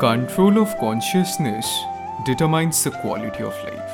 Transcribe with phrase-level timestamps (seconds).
[0.00, 1.66] Control of consciousness
[2.26, 3.86] determines the quality of life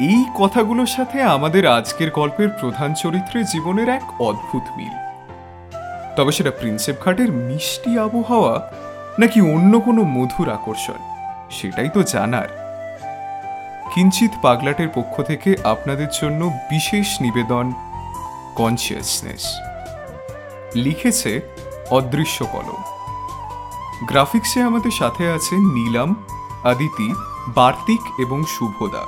[0.00, 4.94] এই কথাগুলোর সাথে আমাদের আজকের গল্পের প্রধান চরিত্রের জীবনের এক অদ্ভুত মিল।
[6.16, 8.70] তবে সেটা প্রিন্সেপ ঘাটের মিষ্টি আবহাওয়া
[9.18, 11.00] নাকি অন্য কোনো মধুর আকর্ষণ,
[11.50, 12.48] সেটাই তো জানার।
[13.94, 16.40] কিঞ্চিত পাগলাটের পক্ষ থেকে আপনাদের জন্য
[16.70, 17.72] বিশেষ নিবেদন
[18.54, 19.44] কনসিয়াসনেস
[20.74, 21.40] লিখেছে
[21.90, 22.93] অদৃশ্য কলম।
[24.04, 26.16] গ্রাফিক্সে আমাদের সাথে আছে নীলাম
[26.64, 27.12] আদিতি
[27.48, 29.06] বার্তিক এবং শুভদা।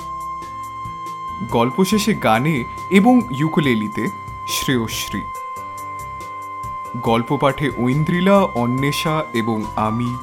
[1.51, 4.07] গল্প শেষে গানে এবং ইউকুলেলিতে
[4.49, 5.23] শ্রেয়শ্রী।
[6.97, 10.17] গল্প পাঠে ঐন্দ্রিলা অন্বেষা এবং আমি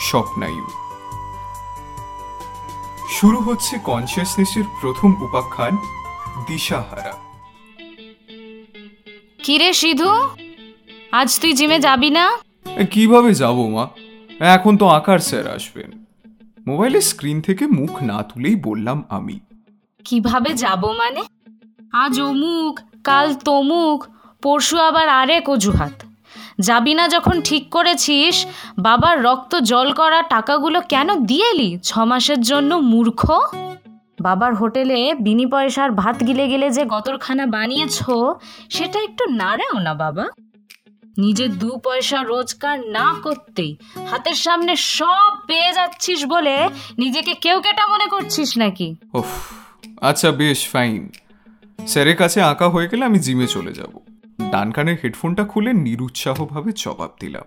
[0.00, 0.66] স্বপ্নায়ু।
[3.08, 5.76] শুরু হচ্ছে কনসিয়াসনেসের প্রথম উপাখ্যান
[6.46, 7.12] দিশাহারা।
[9.42, 10.10] কিরে সিধু?
[11.12, 12.38] আজ তুই জিমে যাবি না?
[12.90, 13.88] কীভাবে যাব মা?
[14.40, 16.06] এখন তো আকার স্যার আসবেন।
[16.66, 19.40] মোবাইলের স্ক্রিন থেকে মুখ না তুলেই বললাম আমি।
[20.04, 21.22] কীভাবে যাব মানে?
[21.92, 24.06] আজ অমুক, কাল তমুক,
[24.42, 26.02] পরশু আবার আরেক অজুহাত।
[26.60, 28.46] যাবি না যখন ঠিক করেছিস,
[28.78, 33.30] বাবার রক্ত জল করা টাকাগুলো কেন দিয়েলি ছ মাসের জন্য মূর্খ?
[34.20, 38.02] বাবার হোটেলে বিনি পয়সার ভাত গিলে গেলে যে গতরখানা বানিয়েছ,
[38.70, 40.26] সেটা একটু নাড়াও না বাবা।
[41.18, 43.76] নিজের দু পয়সা রোজগার না করতেই
[44.10, 48.96] হাতের সামনে সব পেয়ে যাচ্ছিস বলে নিজেকে কেউ কেটা মনে করছিস নাকি?
[49.12, 49.26] ওফ
[50.00, 51.08] আচ্ছা বেশ ফাইন
[51.86, 53.98] স্যারের কাছে আঁকা হয়ে গেলে আমি জিমে চলে যাব।
[54.50, 57.44] ডান কানের হেডফোনটা খুলে নিরুৎসাহভাবে জবাব দিলাম।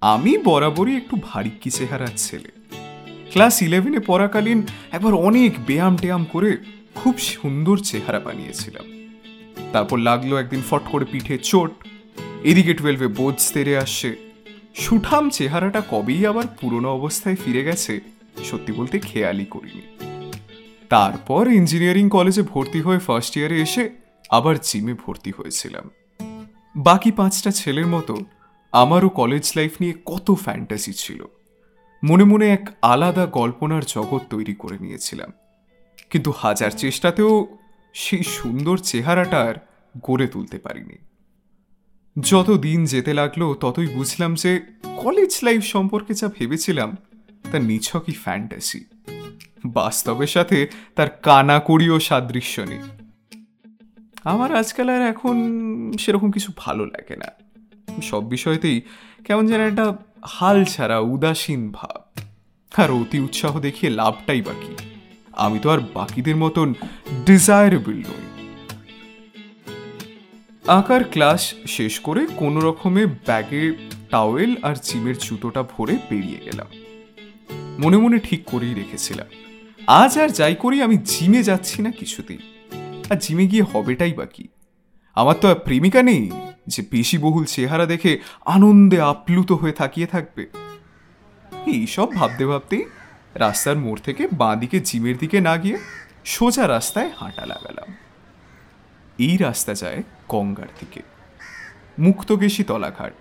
[0.00, 2.48] আমি বরাবরই একটু ভারিক্কি চেহারার ছেলে।
[3.32, 6.56] ক্লাস ইলেভেনে পড়াকালীন একবার অনেক ব্যায়াম ট্যায়াম করে
[6.94, 8.84] খুব সুন্দর চেহারা বানিয়েছিলাম।
[9.72, 11.70] তারপর লাগল একদিন ফট করে পিঠে চোট
[12.44, 14.16] এদিকে টুয়েলভে বোঝ তেরে আসছে।
[14.74, 18.00] সুঠাম চেহারাটা কবেই আবার পুরনো অবস্থায় ফিরে গেছে,
[18.44, 19.82] সত্যি বলতে খেয়ালই করিনি।
[20.88, 23.90] তারপর ইঞ্জিনিয়ারিং কলেজে ভর্তি হয়ে ফার্স্ট ইয়ারে এসে
[24.30, 25.90] আবার জিমে ভর্তি হয়েছিলাম।
[26.76, 28.16] বাকি পাঁচটা ছেলের মতো
[28.72, 31.24] আমারও কলেজ লাইফ নিয়ে কত ফ্যান্টাসি ছিল।
[32.04, 35.32] মনে মনে এক আলাদা কল্পনার জগৎ তৈরি করে নিয়েছিলাম।
[36.10, 37.56] কিন্তু হাজার চেষ্টাতেও
[37.92, 39.54] সেই সুন্দর চেহারাটা আর
[40.02, 40.98] গড়ে তুলতে পারিনি।
[42.20, 46.96] যত দিন যেতে লাগল, ততই বুঝলাম যে কলেজ লাইফ সম্পর্কে যা ভেবেছিলাম,
[47.52, 48.84] তা নিছকই ফ্যান্টাসি
[49.66, 52.78] বাস্তবের সাথে তার কানাকড়িও সাদৃশ্য নেই।
[54.24, 55.36] আমার আজকাল আর এখন
[55.98, 57.26] সেরকম কিছু ভালো লাগে না।
[58.02, 58.80] সব বিষয়তেই
[59.24, 62.20] কেমন যেন একটা হাল ছাড়া উদাসীন ভাব।
[62.82, 64.74] আর অতি উৎসাহ দেখিয়ে লাভটাই বাকি।
[65.32, 66.74] আমি তো আর বাকিদের মতন
[67.26, 68.27] ডিজায়ারেবল নই।
[70.68, 73.74] আঁকার ক্লাস শেষ করে কোনো রকমে ব্যাগে
[74.10, 76.66] টাওয়েল আর জিমের জুতোটা ভরে বেরিয়ে গেলাম।
[77.78, 79.26] মনে মনে ঠিক করেই রেখেছিলাম।
[79.86, 82.38] আজ আর যাই করি আমি জিমে যাচ্ছি না কিছুতেই।
[83.10, 84.48] আর জিমে গিয়ে হবেটাই বাকি
[85.14, 86.30] আমার তো আর প্রেমিকা নেই
[86.66, 90.46] যে বেশি বহুল চেহারা দেখে আনন্দে আপ্লুত হয়ে থাকিয়ে থাকবে।
[91.66, 92.84] এইসব ভাবতে ভাবতেই
[93.34, 95.78] রাস্তার মোড় থেকে বাঁ দিকে জিমের দিকে না গিয়ে
[96.24, 97.94] সোজা রাস্তায় হাঁটা লাগালাম।
[99.18, 101.02] এই রাস্তা যায় গঙ্গার দিকে।
[101.98, 103.12] মুক্তকেশী তলাঘাট।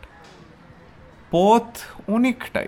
[1.32, 1.78] পথ
[2.10, 2.68] অনেকটাই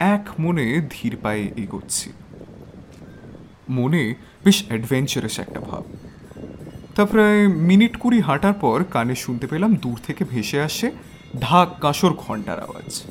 [0.00, 2.12] এক মনে ধীর পায়ে এগোচ্ছি।
[3.68, 5.84] মনে বেশ অ্যাডভেঞ্চারাস একটা ভাব।
[6.94, 10.90] তা প্রায় মিনিট কুড়ি হাঁটার পর কানে শুনতে পেলাম দূর থেকে ভেসে আসে
[11.40, 13.02] ঢাক কাঁসর ঘণ্টার আওয়াজ।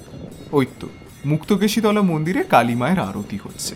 [0.51, 0.89] ওই তো
[1.25, 3.75] মুক্তকেশীতলা মন্দিরে কালী মায়ের আরতি হচ্ছে।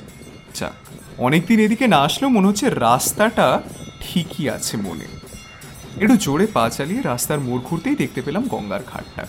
[0.56, 0.74] যাক
[1.18, 3.62] অনেকদিন এদিকে না আসলেও মনে হচ্ছে রাস্তাটা
[4.02, 5.19] ঠিকই আছে মনে।
[6.00, 9.28] একটু জোরে পা চালিয়ে রাস্তার মোড় ঘুরতেই দেখতে পেলাম গঙ্গার ঘাটটা।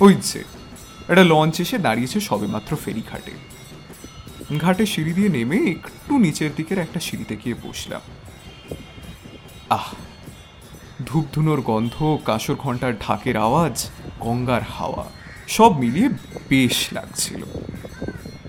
[0.00, 0.44] ওই যে,
[1.08, 3.30] একটা লঞ্চ এসে দাঁড়িয়েছে সবেমাত্র ফেরি ঘাটে
[4.58, 8.00] ঘাটে সিঁড়ি দিয়ে নেমে একটু নিচের দিকের একটা সিঁড়িতে গিয়ে বসলাম।
[9.70, 9.92] আহ,
[11.06, 15.04] ধূপধুনোর গন্ধ, কাঁসর ঘণ্টার ঢাকের আওয়াজ, গঙ্গার হাওয়া,
[15.48, 16.08] সব মিলিয়ে
[16.48, 17.44] বেশ লাগছিল।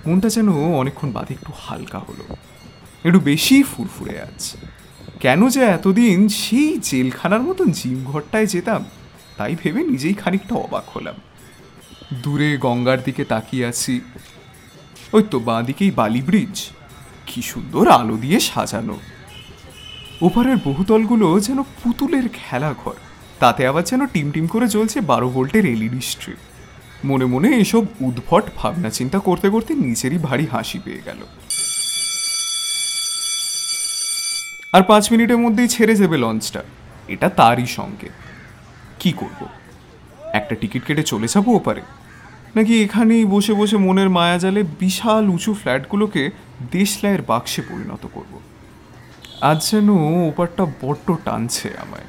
[0.08, 2.36] মনটা যেন অনেকক্ষণ বাদে একটু হালকা হলো।
[3.06, 4.75] একটু বেশি ফুরফুরে আছে।
[5.26, 8.82] কেন যে এতদিন সেই জেলখানার মতন জিম ঘরটায় যেতাম,
[9.38, 11.18] তাই ভেবে নিজেই খানিকটা অবাক হলাম।
[12.24, 14.02] দূরে গঙ্গার দিকে তাকিয়ে আছি।
[15.14, 16.56] ওই তো বাঁ দিকেই বালি ব্রিজ।
[17.28, 18.98] কি সুন্দর আলো দিয়ে সাজানো।
[20.22, 22.98] ওপারের বহুতলগুলো যেন পুতুলের খেলাঘর,
[23.40, 26.42] তাতে আবার যেন টিম টিম করে জ্বলছে বারো ভোল্টের এলইডি স্ট্রিপ
[27.06, 31.22] মনে মনে এসব উদ্ভট ভাবনা চিন্তা করতে করতে নিজেরই ভারী হাসি পেয়ে গেল।
[34.76, 36.64] আর পাঁচ মিনিটের মধ্যেই ছেড়ে যাবে লঞ্চটা।
[37.08, 38.10] এটা তারই সঙ্গে।
[39.00, 39.48] কি করব?
[40.34, 41.82] একটা টিকিট কেটে চলে যাব ওপারে?
[42.56, 46.30] নাকি এখানেই বসে বসে মনের মায়াজালে বিশাল উঁচু ফ্ল্যাটগুলোকে
[46.72, 48.40] দেশলাইয়ের বাক্সে পরিণত করব।
[49.42, 49.90] আজ যেন
[50.28, 52.04] ওপারটা বড্ড টানছে আমায়।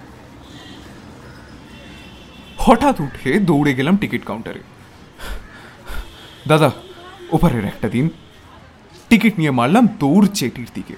[2.58, 4.60] হঠাৎ উঠে দৌড়ে গেলাম টিকিট কাউন্টারে।
[6.48, 6.70] দাদা,
[7.32, 8.08] ওপারের একটা দিন।
[9.08, 10.94] টিকিট নিয়ে মারলাম দৌড় চেটির দিকে।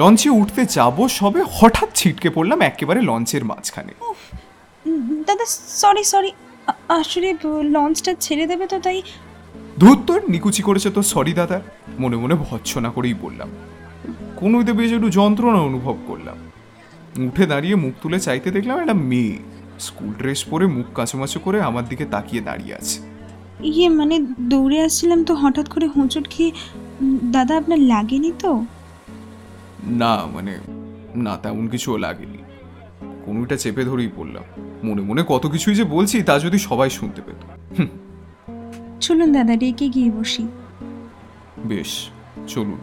[0.00, 3.92] লঞ্চে উঠতে যাব সবে হঠাৎ ছিটকে পড়লাম একেবারে লঞ্চের মাঝখানে।
[5.28, 5.44] দাদা
[5.82, 6.30] সরি সরি
[7.00, 7.28] আসলে
[7.74, 8.98] লঞ্চটা ছেড়ে দেবে তো তাই
[9.80, 11.58] ধূর তোর নিকুচি করেছে তো সরি দাদা।
[12.02, 13.48] মনে মনে ভৎসনা করেই বললাম।
[14.40, 16.38] কোনো বেশ একটু যন্ত্রণা অনুভব করলাম।
[17.26, 19.36] উঠে দাঁড়িয়ে মুখ তুলে চাইতে দেখলাম একটা মেয়ে।
[19.86, 22.96] স্কুল ড্রেস পরে মুখ কাঁচুমাচু করে আমার দিকে তাকিয়ে দাঁড়িয়ে আছে।
[23.72, 24.16] ইয়ে মানে
[24.50, 26.52] দৌড়ে আসছিলাম তো হঠাৎ করে হোঁচট খেয়ে
[27.32, 28.52] দাদা আপনার লাগেনি তো?
[29.88, 30.58] না মানে
[31.16, 32.38] না তেমন কিছুও লাগেনি।
[33.24, 34.44] কোনোটা চেপে ধরেই বললাম
[34.84, 37.42] মনে মনে কত কিছুই যে বলছি তা যদি সবাই শুনতে পেত।
[39.00, 40.48] চলুন দাদা রেখে গিয়ে বসি।
[41.66, 42.08] বেশ
[42.46, 42.78] চলুন।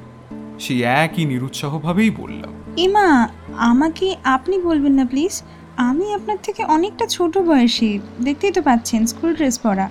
[0.59, 5.43] সেই একই নিরুৎসাহভাবেই বললাম। ইমা আমাকে আপনি বলবেন না প্লিজ?
[5.77, 9.89] আমি আপনার থেকে অনেকটা ছোট বয়সী দেখতেই তো পাচ্ছেন স্কুল ড্রেস পরা।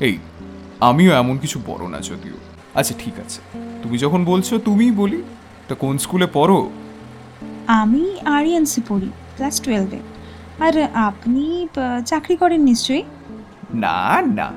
[0.00, 0.18] এই
[0.80, 2.34] আমিও এমন কিছু বড় না যদিও।
[2.74, 3.40] আচ্ছা ঠিক আছে।
[3.82, 5.22] তুমি যখন বলছো তুমিই বলি।
[5.72, 6.70] তা কোন স্কুলে পড়ো?
[7.66, 9.98] আমি আরিয়ানসি পড়ি ক্লাস টুয়েলভে।
[10.60, 11.68] আর আপনি
[12.06, 13.04] চাকরি করেন নিশ্চয়ই?
[13.74, 14.50] না না।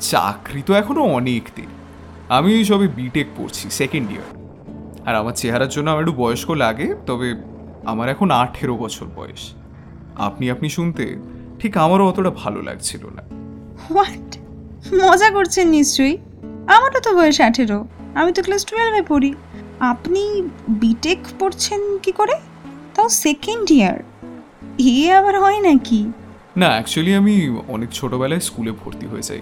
[0.00, 1.70] চাকরি তো এখনও অনেক দিন।
[2.28, 4.28] আমি সবে বিটেক পড়ছি সেকেন্ড ইয়ার
[5.08, 7.28] আর আমার চেহারার জন্য আমার একটু বয়স্ক লাগে তবে
[7.84, 9.42] আমার এখন আঠেরো বছর বয়স।
[10.18, 11.04] আপনি আপনি শুনতে
[11.58, 13.22] ঠিক আমারও অতটা ভালো লাগছিল না।
[13.90, 14.30] হোয়াট
[14.94, 16.16] মজা করছেন নিশ্চয়ই?
[16.76, 17.78] আমারও তো বয়স আঠেরো।
[18.14, 19.34] আমি তো ক্লাস টুয়েলভে পড়ি।
[19.80, 22.32] আপনি বিটেক পড়ছেন কি করে?
[22.94, 24.00] তাও সেকেন্ড ইয়ার
[24.78, 26.12] এ আবার হয় নাকি?
[26.56, 29.40] না অ্যাকচুয়ালি আমি অনেক ছোটবেলায় স্কুলে ভর্তি হয়ে যাই।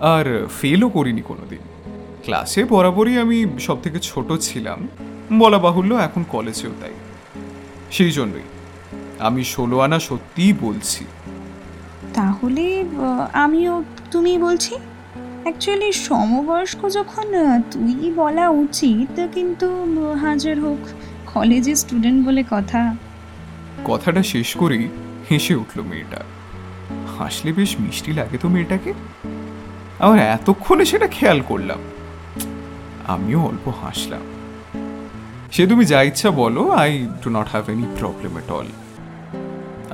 [0.00, 1.58] আর ফেলও করিনি কোনো দিন
[2.22, 4.88] ক্লাসে বরাবরই আমি সব থেকে ছোট ছিলাম।
[5.38, 6.94] বলা বাহুল্য এখন কলেজেও তাই।
[7.90, 8.46] সেই জন্যই
[9.18, 11.04] আমি ষোলো আনা সত্যিই বলছি।
[12.14, 12.84] তাহলে
[13.32, 14.74] আমিও তুমি বলছি?
[15.48, 17.26] অ্যাকচুয়ালি সমবয়স্ক যখন
[17.72, 19.68] তুই বলা উচিত, কিন্তু
[20.24, 20.82] হাজার হোক
[21.34, 22.80] কলেজের স্টুডেন্ট বলে কথা।
[23.84, 24.84] কথাটা শেষ করেই
[25.28, 26.20] হেসে উঠল মেয়েটা।
[27.16, 28.90] হাসলে বেশ মিষ্টি লাগে তো মেয়েটাকে।
[30.04, 31.80] আমার এতক্ষণে সেটা খেয়াল করলাম।
[33.14, 34.24] আমিও অল্প হাসলাম।
[35.52, 36.90] সে তুমি যা ইচ্ছা বলো I
[37.22, 38.68] do not have any problem at all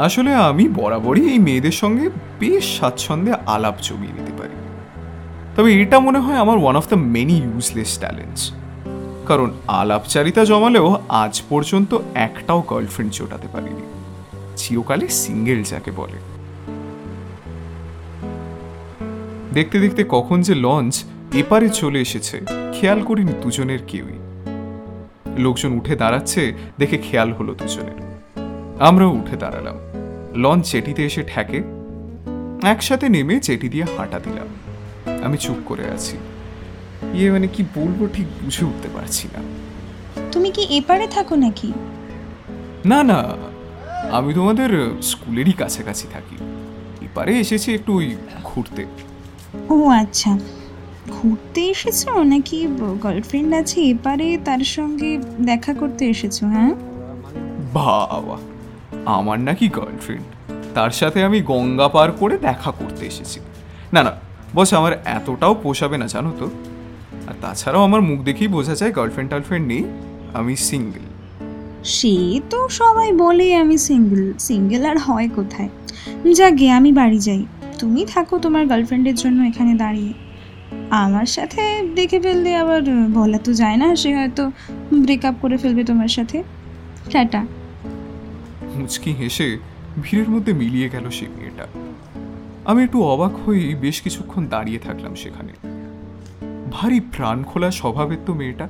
[0.06, 2.06] আসলে আমি বরাবরই এই মেয়েদের সঙ্গে
[2.40, 4.56] বেশ স্বাচ্ছন্দ্যে আলাপ জমিয়ে নিতে পারি।
[5.56, 8.52] তবে এটা মনে হয় আমার one of the many useless talents
[9.26, 13.82] কারণ আলাপচারিতা জমালেও আজ পর্যন্ত একটাও গার্লফ্রেন্ড জোটাতে পারিনি।
[14.56, 16.18] চিরকালে সিঙ্গেল যাকে বলে।
[19.52, 21.04] দেখতে দেখতে কখন যে লঞ্চ
[21.34, 22.40] এপারে চলে এসেছে,
[22.80, 24.18] খেয়াল করিনি দুজনের কেউই।
[25.38, 27.98] লোকজন উঠে দাঁড়াচ্ছে, দেখে খেয়াল হলো দুজনের।
[28.80, 29.74] আমরাও উঠে দাঁড়ালাম।
[30.34, 31.62] লঞ্চ চেটিতে এসে ঠেকে,
[32.62, 34.63] একসাথে নেমে চেটি দিয়ে হাঁটা দিলাম।
[35.24, 36.16] আমি চুপ করে আছি।
[37.14, 39.40] ইয়ে মানে কি বলব ঠিক বুঝে উঠতে পারছি না।
[40.32, 41.72] তুমি কি এপারে থাকো নাকি?
[42.86, 43.18] না না
[44.12, 44.70] আমি তোমাদের
[45.02, 46.36] স্কুলেরই কাছাকাছি থাকি।
[47.04, 48.84] এপারে এসেছি একটু ওই ঘুরতে।
[49.70, 50.38] ও আচ্ছা
[51.08, 52.58] ঘুরতে এসেছ নাকি
[53.02, 56.74] গার্লফ্রেন্ড আছে এপারে তার সঙ্গে দেখা করতে এসেছ হ্যাঁ?
[57.74, 58.36] বাবা
[59.06, 60.24] আমার নাকি গার্লফ্রেন্ড
[60.74, 63.40] তার সাথে আমি গঙ্গা পার করে দেখা করতে এসেছি।
[63.92, 64.12] না না
[64.54, 66.46] বস আমার এতটাও পোষাবে না জানো তো।
[67.28, 69.84] আর তাছাড়াও আমার মুখ দেখেই বোঝা যায় গার্লফ্রেন্ড টার্লফ্রেন্ড নেই
[70.34, 71.02] আমি সিঙ্গেল
[71.84, 75.68] সে তো সবাই বলে আমি সিঙ্গেল সিঙ্গেল আর হয় কোথায়?
[76.32, 77.46] যাকে আমি বাড়ি যাই।
[77.78, 80.12] তুমি থাকো তোমার গার্লফ্রেন্ডের জন্য এখানে দাঁড়িয়ে।
[80.90, 81.62] আমার সাথে
[81.94, 82.82] দেখে ফেললে আবার
[83.12, 84.50] বলা তো যায় না সে হয়তো
[84.92, 86.42] ব্রেকআপ করে ফেলবে তোমার সাথে।
[87.10, 87.46] টাটা।
[88.74, 89.58] মুচকি হেসে
[90.02, 91.66] ভিড়ের মধ্যে মিলিয়ে গেল সে মেয়েটা।
[92.64, 95.52] আমি একটু অবাক হয়ে বেশ কিছুক্ষণ দাঁড়িয়ে থাকলাম সেখানে।
[96.72, 98.68] ভারী প্রাণ খোলা স্বভাবের তো মেয়েটা।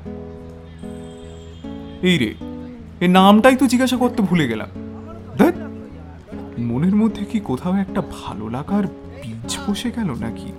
[2.02, 2.34] এই রে
[3.00, 4.68] এ নামটাই তো জিজ্ঞাসা করতে ভুলে গেলাম।
[6.58, 10.52] মনের মধ্যে কি কোথাও একটা ভালো লাগার বীজ বসে গেল নাকি?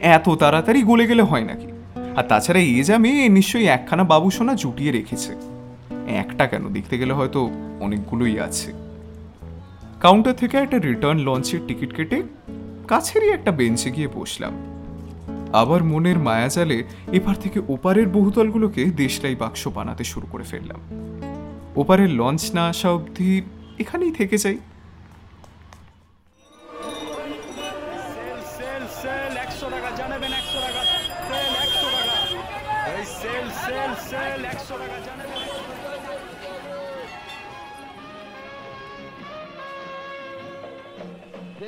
[0.00, 1.66] এত তাড়াতাড়ি গলে গেলে হয় নাকি?
[2.16, 5.34] আর তাছাড়া এ যা মেয়ে নিশ্চয়ই একখানা বাবু সোনা জুটিয়ে রেখেছে।
[6.06, 8.85] একটা কেন দেখতে গেলে হয়তো অনেকগুলোই আছে।
[10.00, 12.22] কাউন্টার থেকে একটা রিটার্ন লঞ্চের টিকিট কেটে
[12.88, 14.54] কাছেরই একটা বেঞ্চে গিয়ে বসলাম।
[15.52, 20.80] আবার মনের মায়াজালে এপার থেকে ওপারের বহুতলগুলোকে দেশলাই বাক্স বানাতে শুরু করে ফেললাম।
[21.76, 23.42] ওপারের লঞ্চ না আসা অবধি
[23.78, 24.58] এখানেই থেকে যাই।
[35.16, 35.55] টাকা।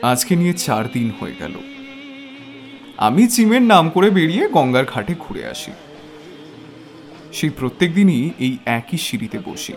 [0.03, 1.55] আজকে নিয়ে চার দিন হয়ে গেল।
[2.97, 5.71] আমি চিমের নাম করে বেরিয়ে গঙ্গার ঘাটে ঘুরে আসি।
[7.33, 9.73] সেই প্রত্যেক দিনই এই একই সিঁড়িতে বসি।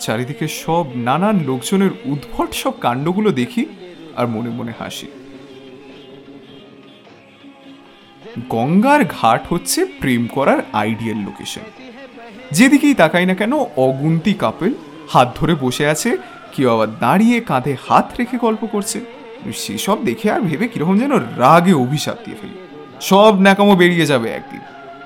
[0.00, 3.66] চারিদিকে সব নানান লোকজনের উদ্ভট সব কাণ্ডগুলো দেখি
[4.16, 5.06] আর মনে মনে হাসি।
[8.48, 11.60] গঙ্গার ঘাট হচ্ছে প্রেম করার আইডিয়াল লোকেশন।
[12.50, 14.74] যেদিকেই তাকাই না কেন অগুন্তি কাপেল
[15.08, 16.16] হাত ধরে বসে আছে,
[16.52, 19.19] কেউ আবার দাঁড়িয়ে কাঁধে হাত রেখে গল্প করছে।
[19.56, 22.58] সেসব দেখে আর ভেবে কীরকম যেন রাগে অভিশাপ দিয়ে ফেলি।
[23.00, 24.60] সব ন্যাকামো বেরিয়ে যাবে একদিন।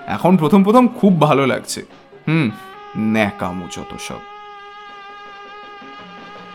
[0.07, 1.83] এখন প্রথম প্রথম খুব ভালো লাগছে।
[2.29, 2.51] হুম,
[2.99, 4.21] ন্যাকামো যত সব।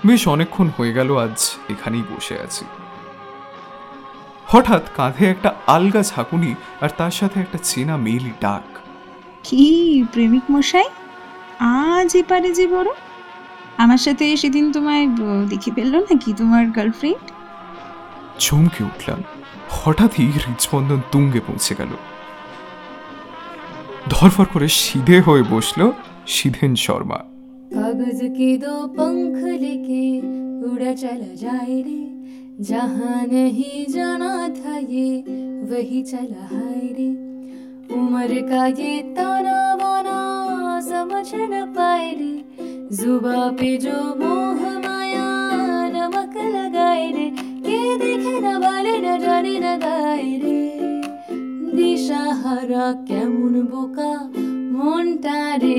[0.06, 2.66] বেশ অনেকক্ষণ হয়ে গেল আজ এখানেই বসে আছি।
[4.48, 8.78] হঠাৎ কাঁধে একটা আলগা ঝাঁকুনি আর তার সাথে একটা চেনা মেইলি ডাক।
[9.44, 10.90] কি, প্রেমিক মশাই?
[11.60, 12.88] আজ এপারে যে বড়?
[13.78, 15.08] আমার সাথে সেদিন তোমায়
[15.50, 17.32] দেখে ফেলল নাকি তোমার গার্লফ্রেন্ড
[18.39, 19.21] চমকে উঠলাম
[19.77, 21.93] হঠাৎই হৃদস্পন্দন তুঙ্গে পৌঁছে গেল
[24.15, 25.87] ধরফর করে সিধে হয়ে বসলো
[26.35, 27.21] সিধেন শর্মা
[27.75, 30.05] कागज के दो पंख लेके
[30.69, 32.03] उड़ा चला जाए रे
[32.61, 35.09] जहाँ नहीं जाना था ये
[35.71, 37.09] वही चला हाय रे
[37.95, 40.19] उम्र का ये ताना वाना
[40.83, 42.35] समझ न पाए रे
[42.97, 45.27] जुबा पे जो मोह माया
[45.97, 47.29] नमक लगाए रे
[47.89, 50.61] के देखे न वाले न जाने न गाए रे
[51.77, 54.11] দিশা হারা কেমন বোকা
[54.77, 55.79] মনটা রে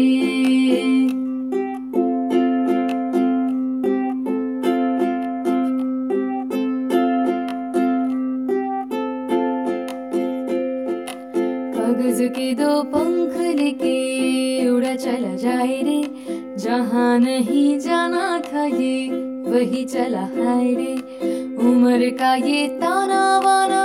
[11.75, 13.95] कागज के दो पंख लेके
[14.69, 16.01] उड़ा चला जाए रे
[16.63, 18.95] जहाँ नहीं जाना था ये
[19.51, 20.93] वही चला हाय रे
[21.67, 23.83] उम्र का ये ताना वाना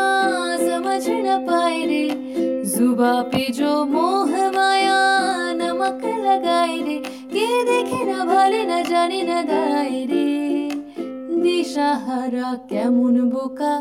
[0.67, 2.05] समझ न पाए रे
[2.73, 4.99] जुबा पे जो मोह माया
[5.61, 6.99] नमक लगाए रे
[7.35, 10.29] के देखे न भाले न जाने न गाए रे
[11.45, 13.75] দিশাহারা কেমন বোকা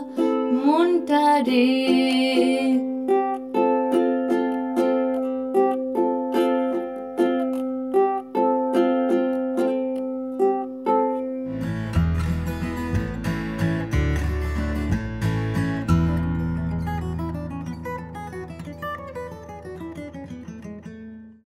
[0.65, 1.67] মনটা রে